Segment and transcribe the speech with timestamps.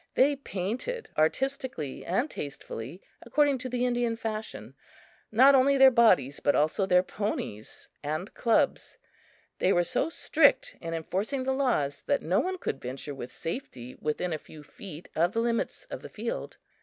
[0.15, 4.73] They painted artistically and tastefully, according to the Indian fashion,
[5.31, 8.97] not only their bodies but also their ponies and clubs.
[9.59, 13.93] They were so strict in enforcing the laws that no one could venture with safety
[13.93, 16.57] within a few feet of the limits of the field.